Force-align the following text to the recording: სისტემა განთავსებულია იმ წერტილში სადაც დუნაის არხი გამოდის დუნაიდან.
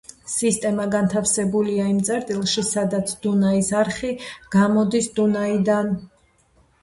სისტემა 0.33 0.85
განთავსებულია 0.93 1.83
იმ 1.89 1.99
წერტილში 2.07 2.63
სადაც 2.69 3.13
დუნაის 3.25 3.69
არხი 3.81 4.11
გამოდის 4.57 5.11
დუნაიდან. 5.19 5.93